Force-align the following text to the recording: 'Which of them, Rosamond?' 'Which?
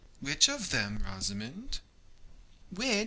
'Which 0.19 0.49
of 0.49 0.71
them, 0.71 1.03
Rosamond?' 1.05 1.77
'Which? 2.71 2.91